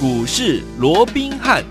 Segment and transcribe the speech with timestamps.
[0.00, 1.62] 股市罗宾汉。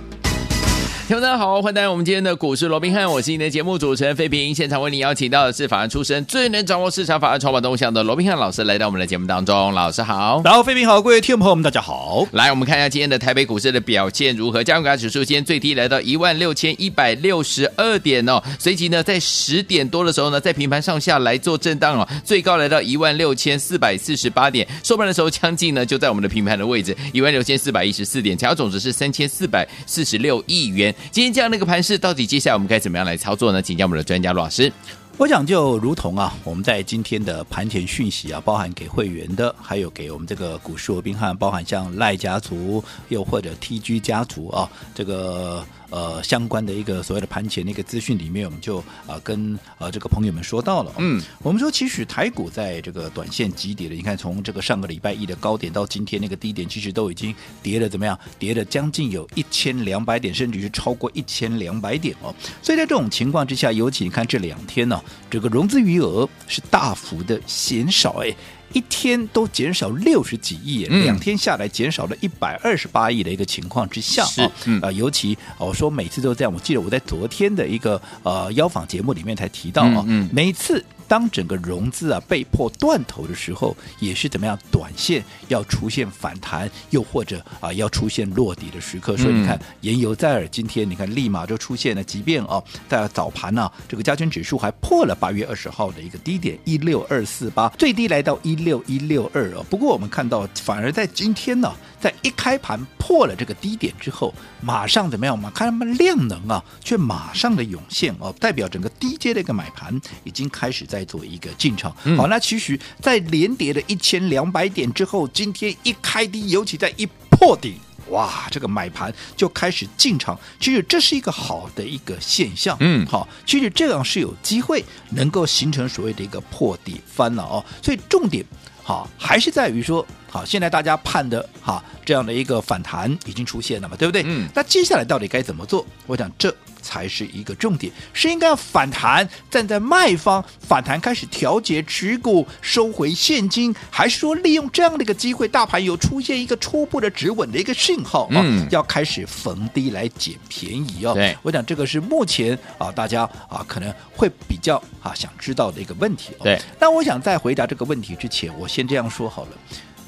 [1.09, 4.53] 听众大家好，欢迎来到我们今天的股市罗宾汉，我是你的节目主持人费平。
[4.53, 9.73] 现场为你邀请到的是法案出身、最能掌握市场法案筹码动向的罗宾汉老师，来到我们的节目当中。
[9.73, 12.27] 老师好，然后费平好，各位听众朋友们，大家好。
[12.33, 14.63] 来，我们看一下今天的台北股市的表现如何？
[14.63, 30.93] 加权指数今天最低来到一万六千一百六十二点哦，随即呢，在十点多的时候呢，在平盘上下来做震荡哦，最高来到一万六千四百四十八点，收盘的时候将近呢就在我们的平盘的位置一万六千四百一十四点，成交总值是三千四百四十六亿元。
[31.11, 33.61] 今天这样的一个盘势，到底接下来我们该怎么样来操作呢？
[33.61, 34.71] 请教我们的专家陆老师。
[35.17, 45.65] 我想就如同啊，我们在今天的盘前讯息啊，包含给会员的，还有给我们这个股市罗宾汉，包含像赖家族，又或者 TG 家族啊，这个。
[45.89, 58.17] 呃，相关的一个所谓的盘前的一个资讯里面，我们就啊、呃、跟呃这个朋友们说到了，嗯，我们说其实台股在这个短线急跌的，你看从这个上个礼拜一的高点到今天那个低点，其实都已经跌了怎么样？
[58.37, 62.33] 跌了将近有一千两百点，甚至是超过一千两百点哦。
[62.61, 68.35] 所以在这种情况之下，尤其你看这两天呢、哦，这个融资余额是大幅的减少，哎。
[68.73, 80.83] 一天都减少六十几亿，嗯、两天下来减少了一百二十八亿的一个情况之下，是啊、嗯呃，尤其我说每次都这样，我记得我在昨天的一个呃邀访节目里面才提到啊，嗯嗯、每次。
[81.09, 84.57] 当整个融资啊被迫断头的时候，也是怎么样？
[84.71, 89.17] 短线要出现反弹，又或者啊要出现落底的时刻。
[89.17, 92.03] 所以你看，言犹在耳，今天你看立马就出现了。
[92.03, 99.65] 即便哦，在早盘呢、啊，这个加权指数还破了八月二十号的一个低点一六二四八，最低来到一六一六二哦。
[99.67, 105.35] 不过我们看到，反而在今天呢，在一开盘破了这个低点之后，马上怎么样？
[105.35, 110.98] 我们看他们量能啊，却马上的涌现哦，代表整个低阶的一个买盘已经开始在。
[110.99, 117.75] 在做一个进场，好，那其实，在连跌了一千两百点之后，今天一开低，尤其在一破底，
[118.09, 128.43] 哇，这个买盘就开始进场，其实这是一个好的一个现象，嗯，好，其实这样是有机会能够形成所谓的一个破底翻了哦，所以重点，
[128.83, 134.21] 好，还是在于说，好，现在大家盼的哈这样的一个反弹已经出现了嘛，对不对？
[134.25, 135.85] 嗯，那接下来到底该怎么做？
[136.07, 136.53] 我想这。
[136.81, 151.13] 才是一个重点，是应该要反弹，站在卖方反弹开始调节持股，收回现金，还是说利用这样的一个机会，大盘有出现一个初步的止稳的一个信号啊，嗯、要开始逢低来捡便宜哦。
[151.13, 156.43] 对，我想这个是目前啊大家啊可能会比较啊想知道的一个问题哦。
[156.43, 159.49] 对，但我想在回答这个问题之前，我先这样说好了，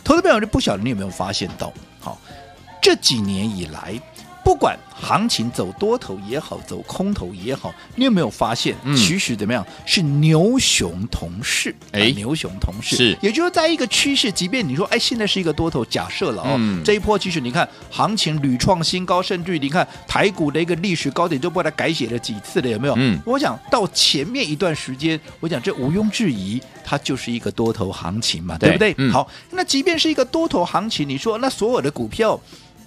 [0.03, 2.19] 投资朋友就不晓得你有没有发现到，好，
[2.81, 3.99] 这几年以来。
[4.43, 11.75] 不管行情走多头也好，走空头也好，你有没有发现，其实怎么样、嗯、是牛熊同势？
[11.91, 22.93] 哎，牛熊同势是，也就是在一个趋势，即便你说哎，现在是一个多头，假设了哦，嗯、这一波其实你看行情屡创新高，甚至于你看台股的一个历史高点都被它改写了几次了，有没有？
[22.97, 28.95] 嗯，我想到前面一段时间，我想这毋庸置疑，它就是一个多头行情嘛，对，对不对？
[28.97, 32.39] 嗯、好，那即便是一个多头行情，你说那所有的股票。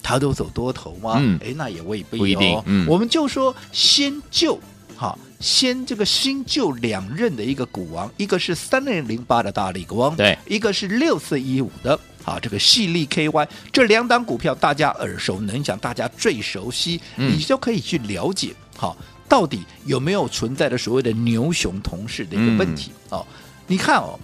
[0.04, 1.14] 它都走多头吗？
[1.18, 2.62] 嗯，哎，那也未必、哦、不一定。
[2.66, 4.60] 嗯，我们就说先就
[4.98, 18.94] 哈，先这个新旧两任的一个股王，一个是三零零八的大力光，对，一个是六四一五的啊这个细力 KY，这两档股票大家耳熟能详，大家最熟悉，嗯、你就可以去了解哈，
[19.26, 23.26] 到底有没有存在的所谓的牛熊同事的一个问题啊、嗯哦？
[23.66, 24.20] 你看哦，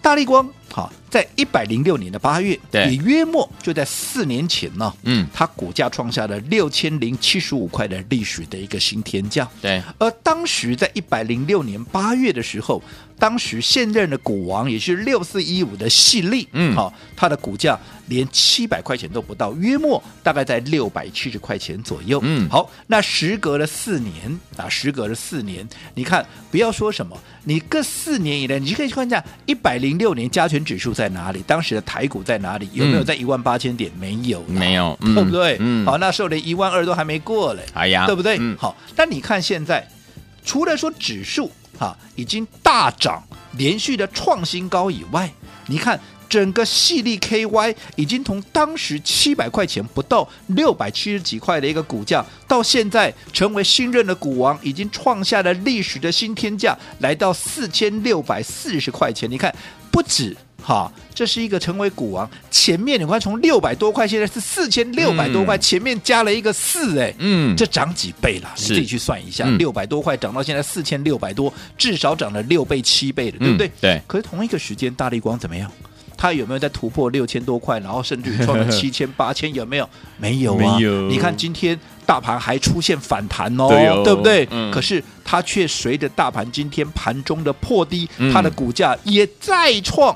[0.00, 0.90] 大力光哈。
[1.10, 2.88] 在一百零六年的八月，对。
[2.88, 9.82] 也约莫就在四年前呢，嗯，它股价创下了六千零七十五块的历史的一个新天价，对。
[9.98, 12.80] 而当时在一百零六年八月的时候，
[13.18, 30.94] 当时现任的股王也是六四一五的系利，嗯，好，它的股价连七百块钱都不到，约莫大概在六百七十块钱左右，嗯，好，那时隔了四年啊，时隔了四年，你看，不要说什么，你这四年以来，你就可以看一下一百零六年加权指数。
[31.00, 31.42] 在哪里？
[31.46, 32.68] 当时的台股在哪里？
[32.74, 33.90] 有没有在一万八千点？
[33.98, 35.56] 没有，没有，对不对？
[35.58, 37.62] 嗯，好，那时候连一万二都还没过嘞。
[37.72, 38.36] 哎呀，对不对？
[38.38, 38.76] 嗯，好。
[38.94, 39.88] 但你看现在，
[40.44, 43.22] 除了说指数哈已经大涨，
[43.56, 45.32] 连续的创新高以外，
[45.68, 45.98] 你看
[46.28, 59.30] 整个系列 KY 已经从当时七百块钱不到六百七十几块的一个股价，到现在成为新任的股王，已经创下了历史的新天价，来到四千六百四十块钱。
[59.30, 59.50] 你看，
[59.90, 60.36] 不止。
[60.60, 62.28] 好，这是一个成为股王。
[62.50, 68.50] 前面你看，从六百多块，现在是四千六百多块，嗯、前面加了一个四，哎，嗯，这涨几倍了？
[68.56, 73.66] 你自己去算一下，六百、嗯、多块涨到现在四千六百多，至少涨了六倍七倍了，对不对？
[73.66, 74.02] 嗯、对。
[74.06, 75.70] 可是同一个时间，大力光怎么样？
[76.16, 79.88] 它有没有在突破六千多块，然后甚至于创了 七千八千，有没有？
[80.18, 80.78] 没有啊。
[80.78, 81.08] 有。
[81.08, 84.46] 你看今天大盘还出现反弹哦，对，哦对不对？
[84.50, 84.70] 嗯。
[84.70, 90.14] 可是它却随着大盘今天盘中的破低，嗯、它的股价也再创。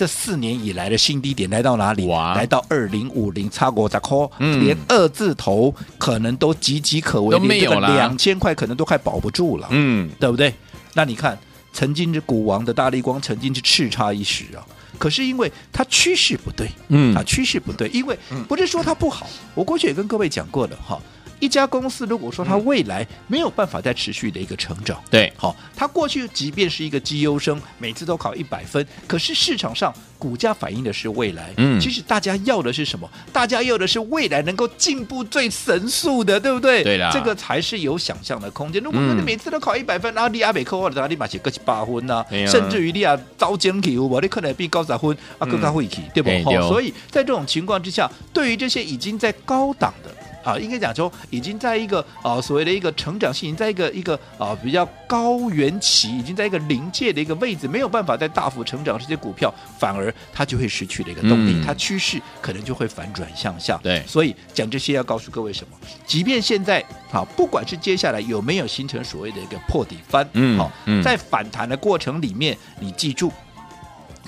[0.00, 2.06] 这四年以来的新低点来到哪里？
[2.06, 2.32] 哇。
[2.34, 10.54] 来到二零五零差过十块，嗯，连二字头可能都岌岌可危，都没有了，两千块可能都快保不住了，嗯，对不对？
[10.94, 11.38] 那你看，
[11.74, 14.64] 曾经是股王的大力光，曾经是叱咤一时啊，
[14.96, 18.18] 可是因为它趋势不对，嗯，啊，趋势不对，因为
[18.48, 20.98] 不是说它不好，我过去也跟各位讲过的哈。
[21.40, 33.10] 一家公司如果说它未来没有办法再持续的一个成长，对，好，它过去即便是一个绩优生，每次都考一百分，可是市场上股价反映的是未来，嗯，其实大家要的是什么？
[33.32, 36.84] 大家要的是未来能够进步最神速的，对不对？
[36.84, 38.82] 对啦，这个才是有想象的空间。
[38.82, 46.30] 如果说你每次都考一百分，然后你阿美科或者你马写个七八分呐、啊，甚至于你啊招奖题，我你可能比高十分啊更加会题，对不？
[46.44, 50.14] 好，所以在这种情况之下，对于这些已经在高档的。
[50.42, 63.78] 啊，应该讲说，已经在一个啊所谓的一个成长性，在一个一个啊比较高原期，已经在一个临界的一个位置，没有办法再大幅成长，这些股票反而它就会失去了一个动力，嗯、它趋势可能就会反转向下。
[63.82, 65.76] 对，所以讲这些要告诉各位什么？
[66.06, 73.32] 即便现在啊，不管是接下来有没有形成所谓的一个破底翻，嗯，好、嗯，在反弹的过程里面，你记住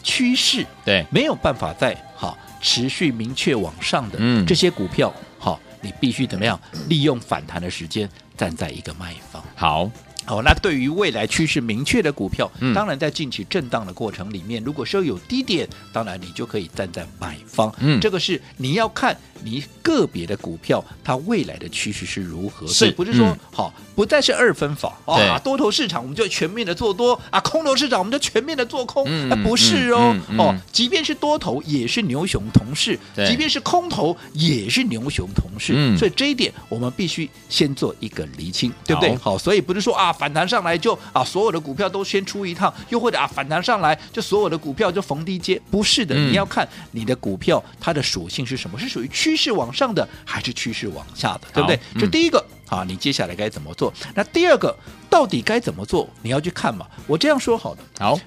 [0.02, 5.16] 趋势对没有办法再好持续明确往上的，嗯，这些股票好。
[5.82, 6.58] 你必须怎么样
[6.88, 9.42] 利用反弹的时间站在一个卖方？
[9.54, 9.90] 好，
[10.24, 17.74] 好，那对于未来趋势明确的股票，嗯、当然在近期震荡的过程里面，如果说有低点，当然你就可以站在买方。
[17.78, 32.96] 嗯，这个是你要看你个别的股票它未来的趋势是如何，所以不是说、嗯、好不再是二分法啊，多头市场我们就全面的做多啊，空头市场我们就全面的做空，那、嗯、不是哦、嗯嗯、哦，即便是多头也是牛熊同市，
[33.26, 39.16] 即便是空头也是牛熊同市，嗯、所以这一点我们必须先做一个厘清，对不对？
[39.16, 51.80] 好，所以不是说啊反弹上来就啊所有的股票都先出一趟，又或者啊反弹上来就所有的股票就逢低接，不是的，嗯、你要看你的股票它的属性是什么，是属于趋趋势往上的还是趋势往下的，对不对？
[51.98, 53.92] 这、嗯、第一个啊，你接下来该怎么做？
[54.14, 54.74] 那第二个
[55.10, 56.08] 到底该怎么做？
[56.22, 56.86] 你要去看嘛。
[57.06, 58.18] 我这样说好了，好，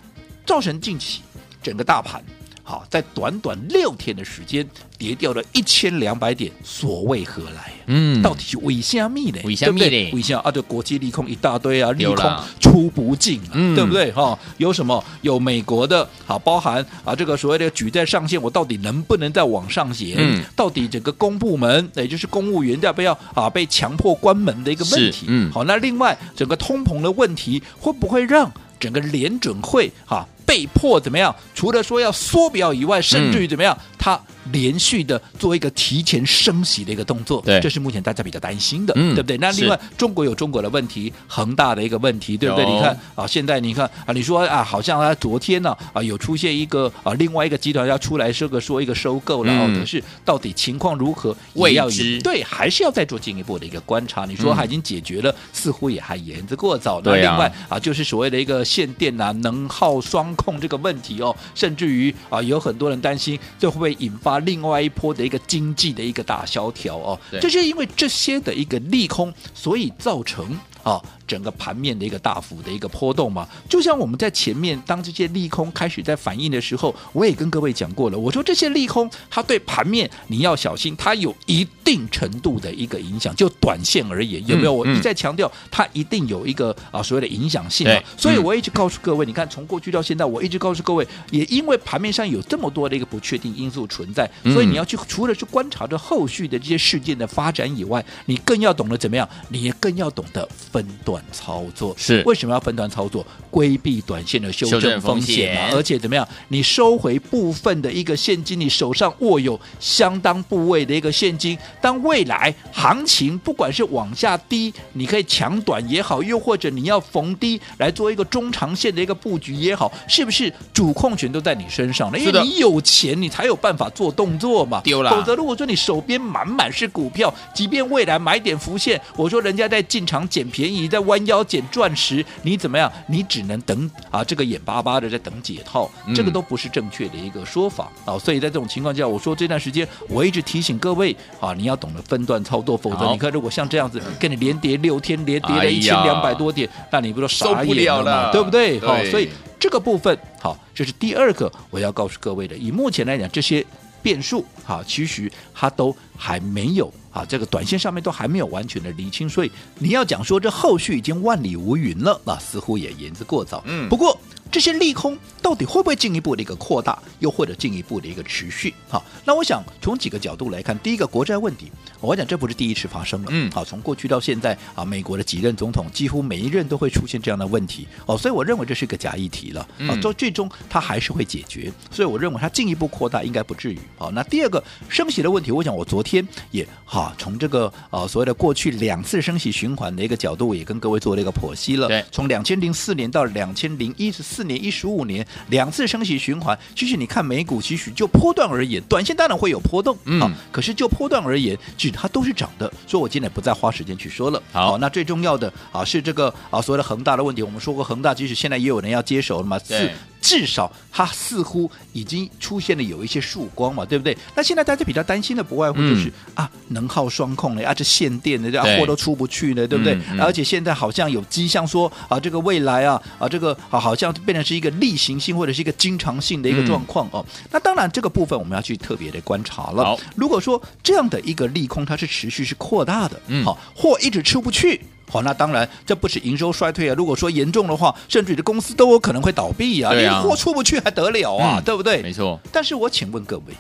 [0.46, 1.24] 造成近期
[1.64, 2.24] 整个大盘
[2.68, 4.68] 好在短短六天的时间
[4.98, 7.72] 跌掉了一千两百点，所谓何来？
[7.86, 9.40] 嗯，到底是为虾米呢？
[9.44, 10.12] 为虾米呢？
[10.14, 10.50] 为什么啊？
[10.50, 12.16] 对，国际利空一大堆啊，利空
[12.60, 14.12] 出不尽、啊嗯，对不对？
[14.12, 15.04] 哈、哦，有什么？
[15.22, 20.16] 有美国的，好，包含啊，这个所谓的举债上限，我到底能不能再往上写？
[20.18, 25.28] 嗯，到底整个公部门，也就是公务员要不要啊被强迫关门的一个问题？
[25.28, 31.36] 嗯，好，那另外整个通膨的问题，会不会让整个联准会哈被迫怎么样？
[31.54, 33.78] 除了说要缩表以外，甚至于怎么样？
[33.98, 34.20] 它
[34.52, 39.36] 连续的做一个提前升息的一个动作，对，这是目前大家比较担心的，嗯、对不对？
[39.40, 42.64] 那另外，中国有中国的问题，恒大的一个问题，对不对？
[42.66, 54.26] 你看啊，现在你看啊，你说啊，好像啊，昨天呢啊，有出现一个啊，另外一个集团要出来说个说一个收购了，嗯、可是到底情况如何，未知，对，还是要再做进一步的一个观察。
[54.26, 57.02] 你说它已经解决了，嗯、似乎也还言之过早。
[57.04, 71.02] 那另外啊，就是所谓的一个限电啊、能耗双控这个问题哦，甚至于啊，有很多人担心这会不会引发另外一波的一个经济的一个大萧条哦，就是因为这些的一个利空，所以造成啊。
[71.28, 84.74] 整个盘面的一个大幅的一个波动嘛，就像我们在前面当这些利空开始在反应的时候，我也跟各位讲过了，我说这些利空它对盘面你要小心，它有一定程度的一个影响，就短线而言有没有？
[84.74, 88.00] 我一再强调，它一定有一个啊所谓的影响性嘛。
[88.16, 101.24] 所以我一直告诉各位，你看从过去到现在，我一直告诉各位，也因为盘面上有这么多的一个不确定因素存在，所以你要去除了去观察着后续的这些事件的发展以外，你更要懂得怎么样，你也更要懂得分段。
[101.32, 103.26] 操作是为什么要分段操作？
[103.50, 105.70] 规避短线的修正风险啊！
[105.72, 106.28] 而且怎么样？
[106.50, 122.20] 你收回部分的一个现金，你手上握有相当部位的一个现金，当未来行情不管是往下低，你可以抢短也好，又或者你要逢低来做一个中长线的一个布局也好，是不是主控权都在你身上了？
[122.20, 124.82] 因为你有钱，你才有办法做动作嘛。
[124.84, 132.92] 丢了，否则如果说你手边满满是股票，即便未来买点浮现，我说人家在进场捡便宜，在弯腰捡钻石，你怎么样？
[133.08, 138.18] 你只能等啊，这个眼巴巴的在等解套，这个都不是正确的一个说法啊。
[138.18, 148.32] 所以在这种情况下，我说这段时间我一直提醒各位啊，你要懂得分段操作，否则你看如果像这样子跟你连跌六天，连跌了一千两百多点，那你不说傻眼了吗？
[148.32, 148.80] 对不对？
[148.80, 149.30] 好，所以
[149.60, 150.18] 这个部分。
[150.42, 152.56] 好，这是第二个我要告诉各位的。
[152.56, 153.66] 以目前来讲，这些
[154.04, 163.64] 变数，好，其实它都还没有啊，这个短线上面都还没有完全的厘清，所以你要讲说这后续已经万里无云了，那似乎也言之过早。
[163.66, 164.20] 嗯，不过。
[164.56, 168.74] 这些利空到底会不会进一步的一个扩大，又或者进一步的一个持续？
[168.88, 171.70] 好，那我想从几个角度来看，第一个国债问题，
[172.00, 173.28] 我讲这不是第一次发生了。
[173.32, 183.80] 嗯，好，从过去到现在啊，美国的几任总统几乎每一任都会出现这样的问题哦，所以我认为这是一个假议题了啊，最最终它还是会解决，所以我认为它进一步扩大应该不至于。
[183.98, 191.90] 好，那第二个升息的问题，我想我昨天也哈从这个啊所谓的过去两次升息循环的一个角度，也跟各位做了一个剖析了。
[191.90, 194.45] 对，从两千零四年到两千零一十四。
[194.48, 204.42] 年一十五年两次升息循环，其实你看美股，其实就波段而言，短线当然会有波动，嗯，可是就波段而言，其实它都是涨的，所以我今天不再花时间去说了。
[204.52, 209.92] 好，那最重要的啊是这个啊所谓的恒大的问题，我们说过恒大，即使现在也有人要接手了嘛，是。
[210.26, 214.18] 至少它似乎已经出现了有一些曙光嘛，对不对？
[214.36, 219.94] 那现在大家比较担心的不外乎就是、嗯、啊，能耗双控了啊，这限电的，这货都出不去了，对不对？
[219.94, 227.24] 嗯嗯、而且现在好像有迹象说啊，这个未来啊啊，这个啊好像变成是一个例行性或者是一个经常性的一个状况哦。
[227.28, 229.96] 嗯、那当然这个部分我们要去特别的观察了。
[230.16, 234.82] 如果说这样的一个利空它是持续是扩大的，嗯，好，货一直出不去。
[235.08, 236.96] 好，那当然，这不是营收衰退啊。
[236.98, 239.94] 如果说严重的话，甚至你的公司都有可能会倒闭啊。
[239.94, 241.60] 你货出不去还得了啊？
[241.60, 242.02] 嗯、对不对？
[242.02, 242.40] 没错。
[242.52, 243.54] 但是我请问各位，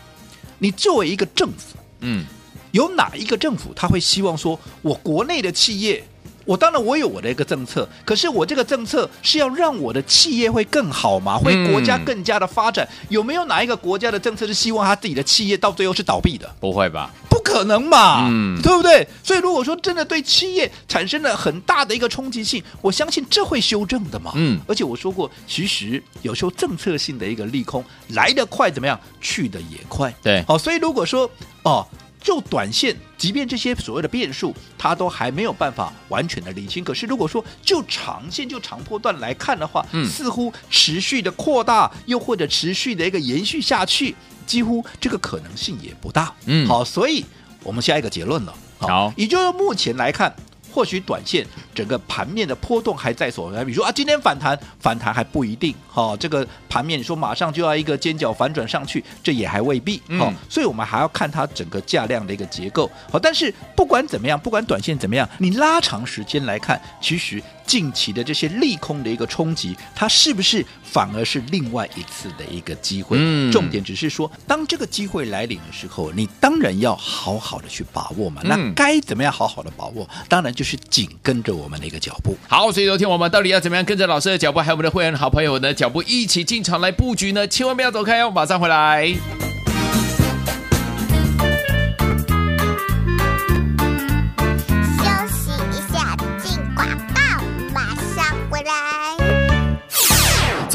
[0.57, 2.25] 你作为一个政府，嗯，
[2.71, 6.03] 有哪一个政府他会希望说，我国内的企业，
[6.45, 11.37] 我当然我有我的一个政策，可是我这个政策是要让我的企业会更好吗？
[11.37, 12.85] 会国家更加的发展？
[12.85, 16.53] 嗯、有没有哪一个国家的政策是希望他自己的企业到最后是倒闭的？
[16.59, 17.13] 不会吧？
[17.55, 19.07] 可能嘛，嗯，对不对？
[19.24, 24.59] 所以如果说真的对企业产生了很大的一个冲击性，我相信这会修正的嘛，嗯。
[24.67, 29.00] 而且我说过，其实有时候政策性的一个利空来得快，怎么样？
[29.21, 30.43] 去得也快，对。
[30.45, 31.31] 好，所以如果说
[31.63, 31.88] 哦，
[32.21, 36.83] 就短线，即便这些所谓的变数，它都还没有办法完全的理清。
[36.83, 44.13] 可是如果说就长线、就长波段来看的话，嗯，似乎持续的扩大，又或者持续的一个延续下去。
[44.45, 47.25] 几乎这个可能性也不大，嗯，好，所以
[47.65, 50.34] 我们下一个结论了，好，也就是目前来看，
[50.75, 67.41] 或许短线整个盘面的波动还在所在，比如说啊，今天反弹，反弹还不一定，好，这个盘面你说马上就要一个尖角反转上去，这也还未必，好，所以我们还要看它整个价量的一个结构，好，但是不管怎么样，不管短线怎么样，你拉长时间来看，其实。
[67.65, 73.17] 近期的这些利空的一个冲击，它是不是反而是另外一次的一个机会？
[73.20, 78.44] 嗯，重点只是说，当这个机会来临的时候，你当然要好好的去把握嘛。
[78.46, 80.08] 那该怎么样好好的把握？
[80.29, 82.36] 当然就是是紧跟着我们的一个脚步。
[82.48, 87.48] 好，所以昨天我们到底要怎么样跟着老师的脚步，还有我们的会员好朋友的脚步一起进场来布局呢？
[87.48, 89.54] 千万不要走开哦，马上回来。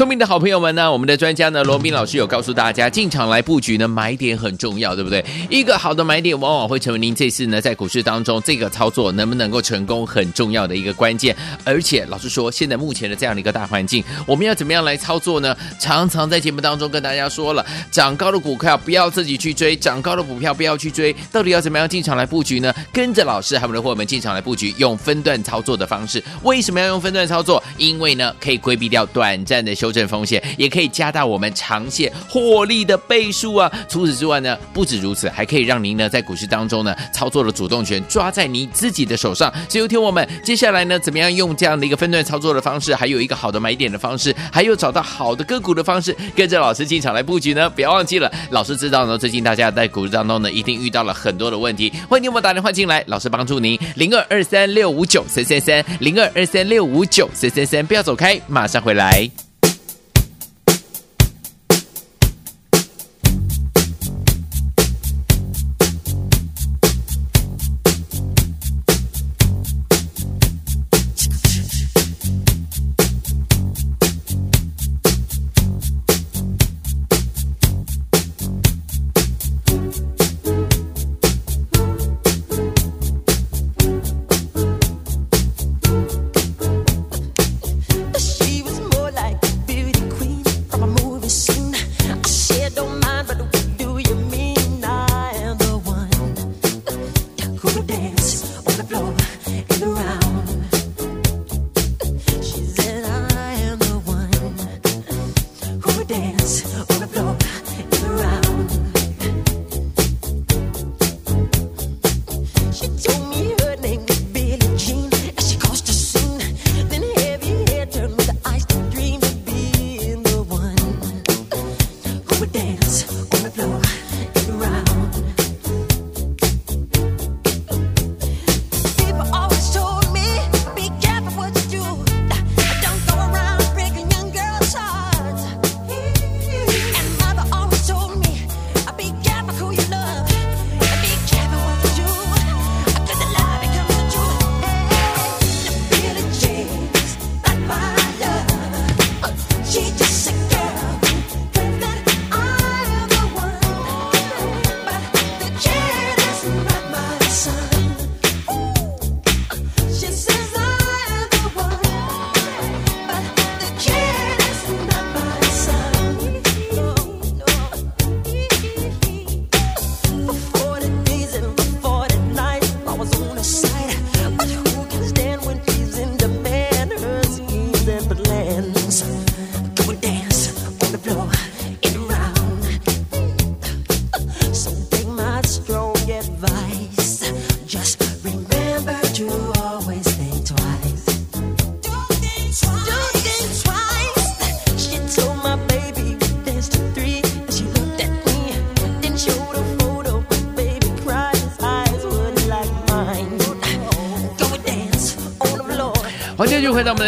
[0.01, 5.23] 聪明的好朋友们呢，我们的专家呢，罗宾老师有告诉大家，进场来布局呢，买点很重要，对不对？
[5.47, 11.37] 一个好的买点，往往会成为您这次呢在股市当中这个操作能不能够成功很重要的一个关键。
[11.63, 15.55] 而且老实说，现在目前的这样的一个大环境，我们要怎么样来操作呢？
[15.79, 22.73] 常常在节目当中跟大家说了，涨高的股票不要自己去追，涨高的股票不要去追，到底要怎么样进场来布局呢？
[22.91, 26.23] 跟着老师还有我们的伙伴们进场来布局，用分段操作的方式。
[26.41, 27.63] 为什么要用分段操作？
[27.77, 30.01] 因为呢，可以规避掉短暂的休修。
[30.01, 33.69] 正风险也可以加大我们长线获利的倍数啊！
[33.89, 39.51] 除此之外呢，不止如此，还可以让您呢在股市当中呢操作的主动权抓在你自己的手上。
[39.67, 47.69] 所以，有听我们接下来呢，怎么样用这样的一个分段操作的方式，还有一个好的买点的方式，还有找到好的个股的方式，跟着老师进场来布局呢？
[47.69, 51.91] 不要忘记了，老师知道呢，最近大家在股市当中呢，一定遇到了很多的问题。
[52.09, 53.77] 欢迎你们打电话进来，老师帮助您。
[53.95, 59.29] 零二二三六五九三三三，零二二三六五九三三三，不要走开，马上回来。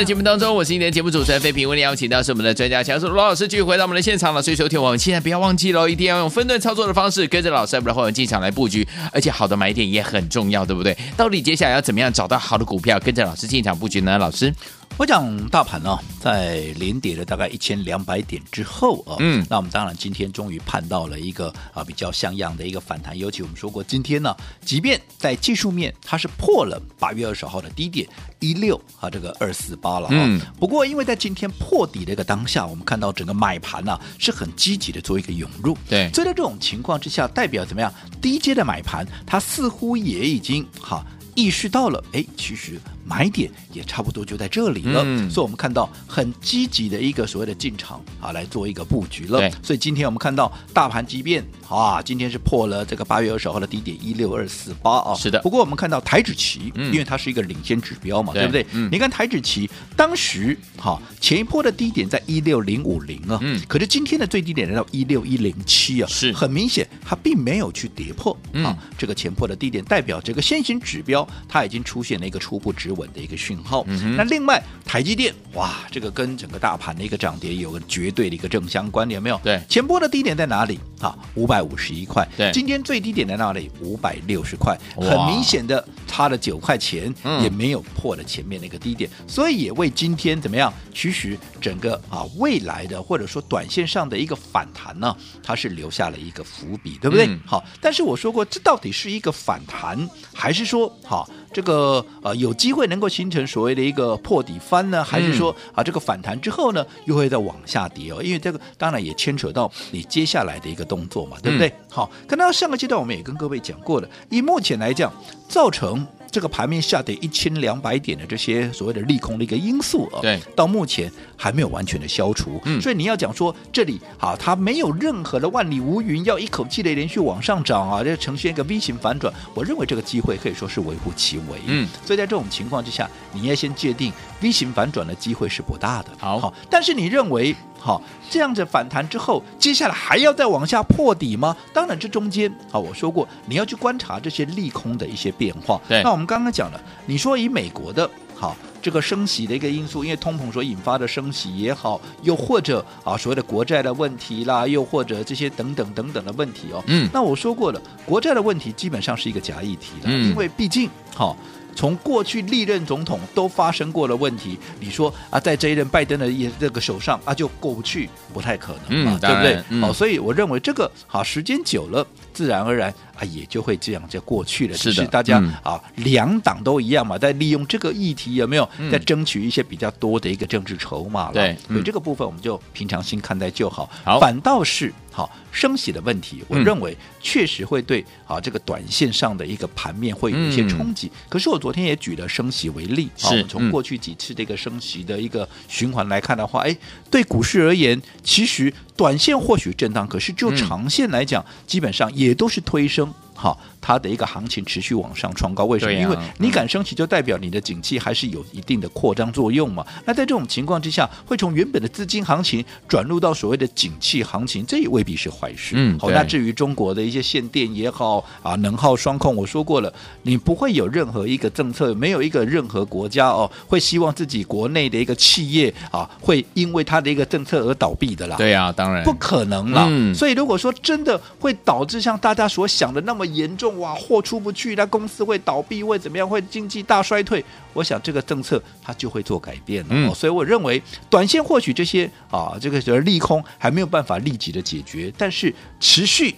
[0.06, 4.42] 节目当中，我是今天节目主持人费平，为您邀请到是我们的专家强叔罗老师，继续回到我们的现场了。
[4.42, 10.98] 所以收听我们现在不要忘记喽，一定要用分段操作的方式，跟着老师，不然会进场来布局，而且好的买点也很重要，对不对？
[11.16, 14.18] 到底接下来要怎么样找到好的股票，跟着老师进场布局呢？
[14.18, 14.54] 老师？
[14.96, 23.18] 我讲大盘呢、哦，在连跌了大概一千两百点之后啊，嗯，那我们当然今天终于盼到了一个啊比较像样的一个反弹。
[23.18, 28.08] 尤其我们说过，今天呢，即便在技术面它是破了八月二十号的低点
[28.40, 37.92] 一六啊这个二四八了啊，嗯，不过因为在今天破底的一个当下，我们看到整个买盘呢、啊、是很积极的做一个涌入，对，所以在这种情况之下，代表怎么样？
[38.22, 42.80] 低阶的买盘它似乎也已经哈意识到了，哎，其实。
[43.06, 49.50] 买点也差不多就在这里了，嗯、所以我们看到很积极的一个所谓的进场啊，来做一个布局了。
[49.62, 55.42] 所以今天我们看到大盘即便啊，今天是破了这个八月二十号的低点一六二四八啊，是的。
[55.42, 58.66] 不过我们看到台指期，嗯、因为它是一个领先指标嘛，对，对不对？
[58.74, 66.32] 嗯、你看台指期当时哈、啊、前一波的低点在一六零五零啊，嗯，可是今天的最低点来到一六一零七啊，是。
[66.32, 73.84] 很明显它并没有去跌破啊、嗯、这个前破的低点，代表这个先行指标它已经出现了一个初步止稳的一个讯号。
[73.88, 79.40] 嗯、那另外，台积电哇，这个跟整个大盘的一个涨跌有个绝对的一个正相关，有没有？
[79.44, 80.80] 对，前波的低点在哪里？
[81.02, 82.28] 啊，五百五十一块。
[82.38, 83.70] 对，今天最低点在哪里？
[83.82, 84.78] 五百六十块。
[84.96, 90.74] 很明显的差了九块钱，也没有破了前面那个低点，嗯、所以也为今天怎么样？
[90.94, 97.26] 其实整个啊未来的或者说短线上的一个反弹呢，它是留下了一个伏笔，对不对？
[97.28, 101.30] 嗯、好，但是我说过，这到底是一个反弹，还是说好？
[101.54, 108.22] 这个呃有机会能够形成所谓的一个破底翻呢，还是说啊这个反弹之后呢又会再往下跌哦？
[108.22, 111.70] 因为这个当然也牵扯到你接下来的一个动作嘛，对不对？
[111.70, 115.14] 嗯、好，可能上个阶段我们也跟各位讲过了，以目前来讲，
[115.48, 116.06] 造成。
[116.34, 137.56] 这个盘面下跌一千两百点的这些所谓的利空的一个因素啊，对，到目前还没有完全的消除，嗯，所以你要讲说这里啊，它没有任何的万里无云，要一口气的连续往上涨啊，这呈现一个 V 型反转，我认为这个机会可以说是微乎其微，嗯，所以在这种情况之下，你要先界定 V 型反转的机会是不大的，好，好，但是你认为？
[137.84, 141.54] 好，这样子反弹之后，接下来还要再往下破底吗？
[141.74, 145.82] 当然，这中间啊，我说过你要去观察这些利空的一些变化。
[145.90, 156.82] 对，那我们刚刚讲了，你说以美国的好这个升息的一个因素，因为通膨所引发的升息也好，又或者啊所谓的国债的问题啦，又或者这些等等等等的问题哦。
[156.88, 161.36] 嗯，那我说过了，国债的问题基本上是一个假议题了，嗯、因为毕竟好。
[161.76, 169.56] 从过去历任总统都发生过的问题，你说啊，在这一任拜登的也这个手上啊，就过不去，不太可能嘛，嗯、对不对？
[169.56, 174.76] 好、嗯哦，所以我认为这个好时间久了，自然而然啊，也就会这样就过去了。
[174.76, 181.34] 是的，是大家、嗯、啊，两党都一样嘛，在利用这个议题有没有在争取一些比较多的一个政治筹码了？
[181.34, 183.90] 对，所以这个部分我们就平常心看待就好。
[184.04, 184.92] 好，反倒是。
[185.16, 191.06] 好，升息的问题，我认为确实会对啊这个短线上的一个盘面会有一些冲击。
[191.06, 196.76] 嗯、可是我昨天也举了升息为例，是啊，从过去几次这个升息的一个循环来看的话，哎，
[197.12, 203.14] 对股市而言，其实短线或许震荡，可是就长线来讲，嗯、基本上也都是推升。
[203.34, 205.92] 好，它的一个行情持续往上创高，为什么？
[205.92, 209.86] 啊、因为你敢升息，就代表你的景气还是有一定的扩张作用嘛。
[210.06, 215.74] 那在这种情况之下，会从原本的资金行情转入到所谓的景气行情，这也未必是坏事。
[215.76, 228.38] 嗯，好，那至于中国的一些限电也好啊，能耗双控，我说过了，你不会有任何一个政策，没有一个任何国家哦，会希望自己国内的一个企业啊，会因为它的一个政策而倒闭的啦。
[228.38, 229.86] 对呀、啊，当然不可能啦。
[229.90, 233.28] 嗯，所以如果说真的会导致像大家所想的那么。
[233.34, 236.28] 严重哇，货出不去，那公司会倒闭，会怎么样？
[236.28, 237.44] 会经济大衰退？
[237.74, 239.90] 我想这个政策它就会做改变了。
[239.92, 246.36] 嗯、所以我认为，短线或许这些啊，这个利空还没有办法立即的解决，但是持续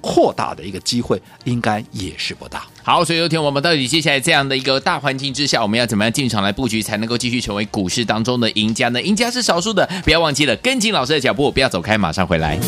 [0.00, 2.64] 扩大的一个机会应该也是不大。
[2.82, 9.02] 好，所以有天我们到底接下来这样的一个大环境之下，我们要怎么样进场来布局，才能够继续成为股市当中的赢家呢？
[9.02, 12.58] 赢家是少数的，不要忘记了跟紧老师的脚步，不要走开，马上回来。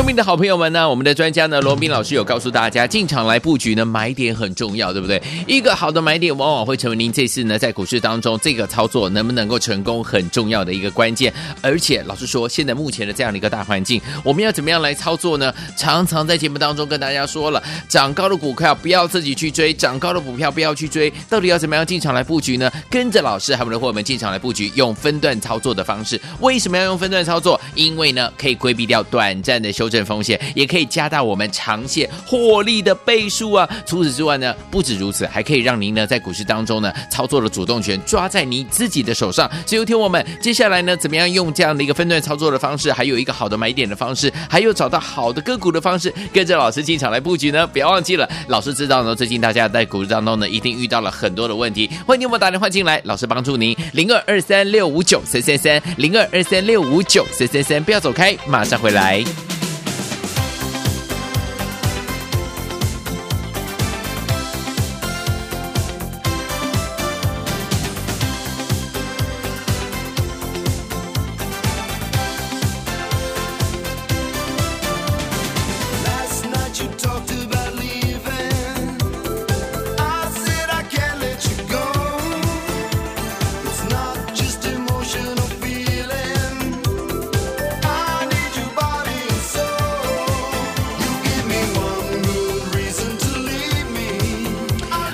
[0.00, 5.22] 聪明的好朋友们呢，我们的专家呢，罗宾老师有告诉大家，进场来布局呢，买点很重要，对不对？
[5.46, 11.30] 一个好的买点，往往会成为您这次呢在股市当中这个操作能不能够成功很重要的一个关键。
[11.60, 15.54] 而且老实说，现在目前的这样的一个大环境，我们要怎么样来操作呢？
[15.76, 22.72] 常常在节目当中跟大家说了，涨高的股票不要自己去追，涨高的股票不要去追，到底要怎么样进场来布局呢？
[22.88, 26.18] 跟着老师还有我们的伙伴们进场来布局，用分段操作的方式。
[26.40, 27.60] 为什么要用分段操作？
[27.74, 33.68] 因为呢，可以规避掉短暂的修正风险，也可以加大我们长线获利的倍数啊！
[33.84, 39.50] 除此之外呢，不止如此，还可以让您呢在股市当中呢操作的主动权抓在你自己的手上。
[39.66, 47.66] 所以，听我们接下来呢，怎么样用这样的一个分段操作的方式，还有一个好的买点的方式，还有找到好的个股的方式，跟着老师进场来布局呢？
[47.66, 51.90] 不要忘记了，老师知道呢，最近大家在股市当中呢，一定遇到了很多的问题。
[52.06, 59.24] 欢迎你们打电话进来，老师帮助您，零二二三六五九三三三，零二二三六五九三三三，不要走开，马上回来。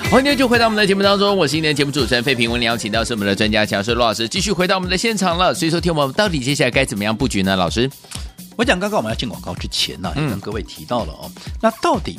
[0.09, 2.49] 欢迎就回到我们的节目当中，我是今天节目主持人费平。
[2.49, 5.53] 我们邀请到是我们的专家强势罗老师，继续回到我们的现场了。
[5.53, 7.57] 所以说，听我们到底接下来该怎么样布局呢？
[7.57, 7.89] 老师，
[8.55, 11.29] 我讲刚刚我们要进广告之前呢，也跟各位提到了哦，
[11.61, 12.17] 那到底。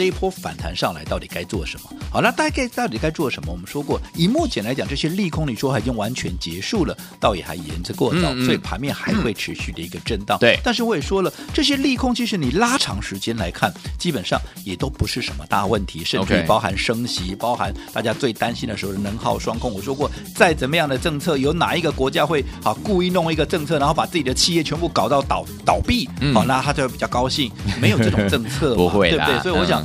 [0.00, 1.90] 这一波反弹上来，到底该做什么？
[2.10, 3.52] 好，那大概到底该做什么？
[3.52, 10.38] 我们说过，以目前来讲，这些利空你说已经完全结束了，倒也还言之过早，嗯嗯，所以盘面还会持续的一个震荡。
[10.38, 19.70] 对，但是我也说了，这些利空其实你拉长时间来看，基本上也都不是什么大问题，甚至包含升息，包含大家最担心的时候的能耗双控。
[19.70, 26.08] 我说过，再怎么样的政策，有哪一个国家会好故意弄一个政策，然后把自己的企业全部搞到倒倒闭？
[26.32, 27.52] 好，那他就会比较高兴。
[27.78, 29.38] 没有这种政策， 不会，对不对？
[29.42, 29.84] 所以我想。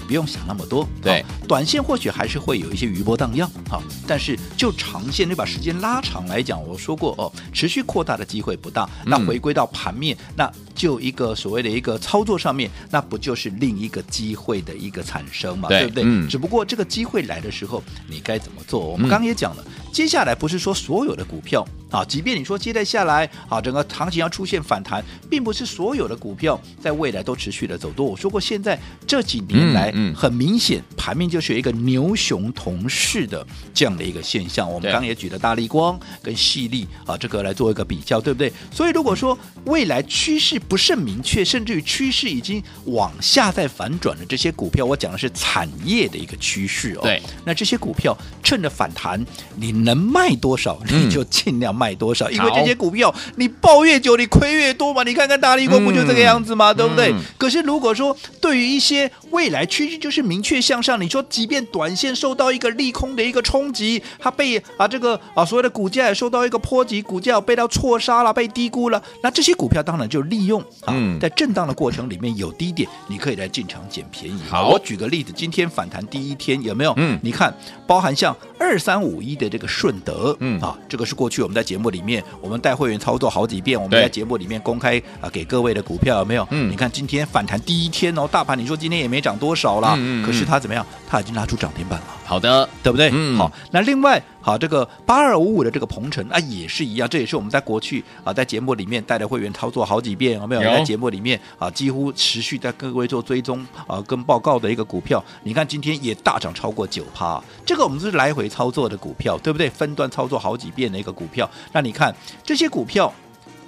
[0.11, 8.89] 不用想那么多，对，短线或许还是会有一些余波荡漾，哈，但是就长线你把时间拉长来讲，我说过哦，持续扩大的机会不大。
[9.05, 16.03] 那回归到盘面，嗯、那就一个所谓的一个操作上面，那不就是另一个机会的一个产生嘛，对，对不对？
[16.05, 18.85] 嗯、只不过这个机会来的时候，你该怎么做？
[18.85, 28.05] 我们刚刚也讲了，嗯、接下来不是说所有的股票啊，即便你说接待下来啊，整个行情要出现反弹，并不是所有的股票在未来都持续的走多。
[28.05, 29.93] 我说过，现在这几年来。
[30.09, 34.67] 嗯嗯很明显，盘面就是有一个牛熊同势的这样的一个现象。
[34.67, 38.51] 我们刚刚也举了大力光跟细粒啊，这个来做一个比较，对不对？
[38.71, 47.01] 所以如果说未来趋势不甚明确，甚至于趋势已经往下在反转的这些股票，我讲的是产业的一个趋势哦。
[47.03, 49.23] 对，那这些股票趁着反弹，
[49.55, 55.03] 你能卖多少，你就尽量卖多少，嗯、因为这些股票你抱越久，你亏越多嘛。
[55.03, 56.71] 你看看大力光不就这个样子吗？
[56.71, 57.11] 嗯、对不对？
[57.11, 74.39] 嗯、可是如果说对于一些未来趋势就是明确向上，你说即便短线受到一个利空的一个冲击，它被啊这个啊所谓的股价也受到一个波及，股价被到错杀了，被低估了，那这些股票当然就利用啊，在震荡的过程里面有低点，你可以来进场捡便宜。
[74.49, 76.93] 好，我举个例子，今天反弹第一天有没有？
[76.97, 77.53] 嗯，你看，
[77.85, 86.47] 包含像二三五一的这个顺德，嗯啊，这个是过去我们在节目里面我们带会员操作好几遍，我们在节目里面公开啊给各位的股票有没有？
[86.51, 89.95] 嗯，你看今天反弹第一天哦，大盘你说今天也没涨多少了。
[89.97, 90.85] 嗯，可是它怎么样？
[91.07, 92.05] 它已经拉出涨停板了。
[92.25, 93.09] 好的，对不对？
[93.13, 93.51] 嗯，好。
[93.71, 97.07] 那另外，好这个八二五五的这个鹏程啊，也是一样。
[97.07, 100.61] 这也是我们在过去啊，在节目里面带着会员操作好几遍，有没有？
[100.61, 105.23] 在节目里面啊，几乎持续在各位做追踪啊，跟报告的一个股票。
[105.43, 109.69] 你看今天也大涨超过九趴，这个我们是来回操作的股票，对不对？
[109.69, 111.49] 分段操作好几遍的一个股票。
[111.73, 113.13] 那你看这些股票，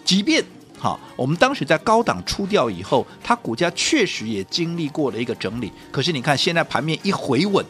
[0.06, 0.44] 即便。
[0.84, 5.72] 好，我们当时在高档出掉以后，它股价确实也经历过了一个整理。
[5.89, 7.65] 可是你看，现在盘面一回稳，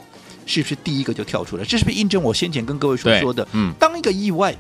[0.48, 1.64] 是不是第一个就跳出来？
[1.64, 3.48] 这是不是印证我先前跟各位所说的？
[3.52, 4.56] 嗯，当一个意外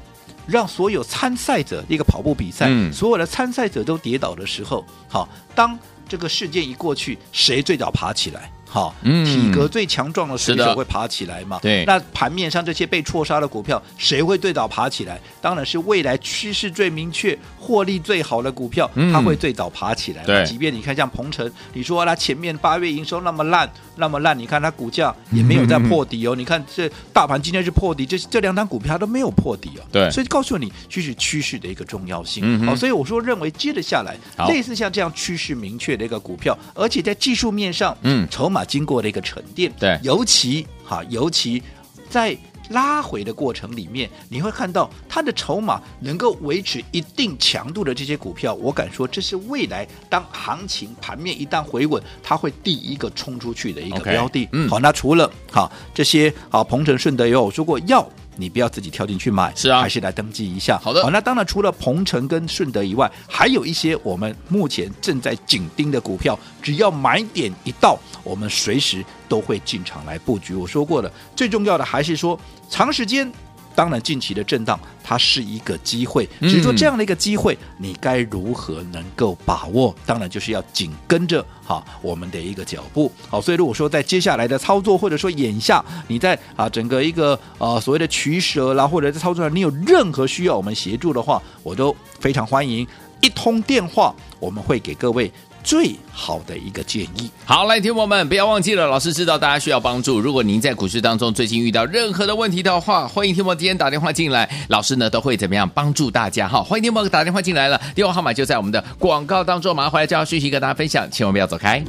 [0.45, 5.75] 让所有参赛者一个跑步比赛，嗯、所有的参赛者都跌倒的时候，好，当
[6.07, 8.51] 这个事件一过去，谁最早爬起来？
[8.73, 11.59] 哈，嗯体格最强壮的水手会爬起来嘛？
[11.61, 15.21] 对那盘面上这些被错杀的股票，谁会最早爬起来？
[15.39, 20.25] 当然是未来趋势最明确、获利最好的股票，嗯它会最早爬起来嘛。
[20.25, 26.35] 对即便你看像鹏程，你说它前面八月营收那么烂，那么烂，你看它股价也没有在破底哦。
[26.35, 29.85] 你看这大盘今天是破底，这这两档股票都没有破底哦。
[29.91, 32.65] 对所以告诉你，就是趋势的一个重要性。
[32.65, 41.61] 好，所以我说认为接着下来，类似像这样趋势明确的一个股票，而且在技术面上，嗯筹码经过了一个沉淀，对尤其哈，尤其
[42.09, 42.37] 在。
[42.69, 54.47] 拉回的过程里面，你会看到它的筹码能够维持一定强度的这些股票，我敢说这是未来当行情盘面一旦回稳，它会第一个冲出去的一个标的。
[54.53, 58.09] 嗯好，那除了好这些好鹏程、顺德也有说过要。
[58.35, 60.79] 你不要自己跳进去买，是啊还是来登记一下。
[60.83, 70.53] 好的好，那当然除了鹏程跟顺德以外，还有一些我们目前正在紧盯的股票，只要买点一到，我们随时都会进场来布局。
[70.53, 73.31] 我说过了，最重要的还是说长时间。
[73.75, 79.93] 当然，近期的震荡它是一个机会，只是说这样的一个机会，你该如何能够把握？
[80.05, 83.11] 当然就是要紧跟着哈我们的一个脚步。
[83.29, 92.87] 好，所以如果说在接下来的操作，或者说眼下你在啊整个一个呃所谓的取舍啦，或者在操作上你有任何需要我们协助的话，我都非常欢迎
[93.21, 95.31] 一通电话，我们会给各位。
[95.63, 97.31] 最好的一个建议。
[97.45, 100.19] 好，来，听友们不要忘记了，老师知道大家需要帮助。
[100.19, 106.47] 如果您在股市当中最近遇到任何的问题的话，欢迎听众今天打电话进来，老师呢都会怎么样帮助大家？
[106.47, 111.83] 哈，欢迎听众打电话进来了，电话号码就在我们的广告当中，马上回来就要讯息跟大家分享，千万不要走开。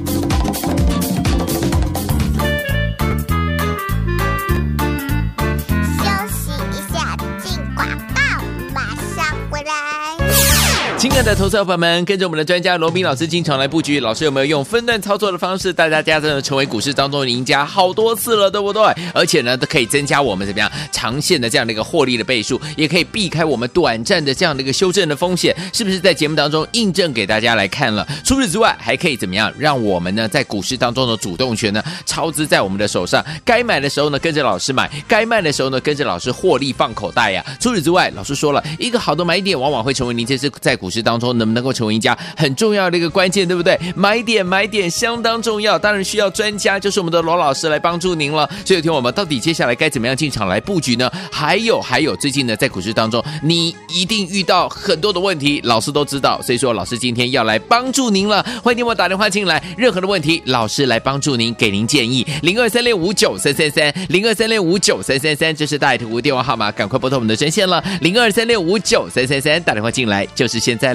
[11.15, 18.83] 亲爱的投资者朋友们，跟着我们的专家罗宾老师进场来布局，老师有没有用分段操作的方式带大家真的成为股市当中的赢家好多次了，对不对？
[19.13, 28.05] 而且呢，都可以增加我们怎么样长线的这样的一个获利的倍数，也可以避开我们短暂的这样的一个修正的风险，是不是在节目当中印证给大家来看了？
[28.25, 33.25] 除此之外，还可以怎么样让我们呢在股市当中的主动权呢操之在我们的手上？
[33.45, 37.41] 该买的时候呢跟着老师买，该卖的时候呢跟着老师获利放口袋呀。
[37.57, 43.79] 除此之外，老师说了一个好的买点，往往会成为您这次在股市当中能不能够成为赢家很重要的一个关键，对不对？
[43.95, 48.49] 买点买点相当重要，当然需要专家，就是我们的罗老师来帮助您了。
[48.65, 51.09] 所以，听我们到底接下来该怎么样进场来布局呢？
[51.31, 58.43] 还有还有，最近呢在股市当中，你一定遇到很多的问题，老师都知道，所以说老师今天要来帮助您了。
[58.63, 62.25] 欢迎听我打电话进来，任何的问题，老师来帮助您，给您建议。
[62.41, 70.94] 零二三六五九三三三，零二三六五九三三三，这是大爱投顾电话号码，赶快拨通我们的专线了，零二三六五九三三三，打电话进来就是现在